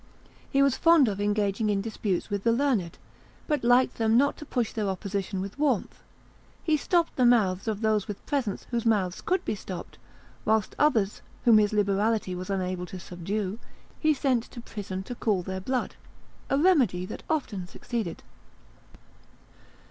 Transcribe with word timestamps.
He 0.49 0.63
was 0.63 0.75
fond 0.75 1.07
of 1.07 1.21
engaging 1.21 1.69
in 1.69 1.79
disputes 1.79 2.31
with 2.31 2.43
the 2.43 2.51
learned, 2.51 2.97
but 3.45 3.63
liked 3.63 3.99
them 3.99 4.17
not 4.17 4.35
to 4.37 4.47
push 4.47 4.73
their 4.73 4.87
opposition 4.89 5.41
with 5.41 5.59
warmth; 5.59 6.01
he 6.63 6.75
stopped 6.75 7.15
the 7.17 7.23
mouths 7.23 7.67
of 7.67 7.81
those 7.81 8.07
with 8.07 8.25
presents 8.25 8.63
whose 8.71 8.83
mouths 8.83 9.21
could 9.21 9.45
be 9.45 9.53
stopped, 9.53 9.99
whilst 10.43 10.75
others, 10.79 11.21
whom 11.45 11.59
his 11.59 11.71
liberality 11.71 12.33
was 12.33 12.49
unable 12.49 12.87
to 12.87 12.99
subdue, 12.99 13.59
he 13.99 14.11
sent 14.11 14.45
to 14.45 14.59
prison 14.59 15.03
to 15.03 15.13
cool 15.13 15.43
their 15.43 15.61
blood: 15.61 15.93
a 16.49 16.57
remedy 16.57 17.05
that 17.05 17.21
often 17.29 17.67
succeeded. 17.67 18.23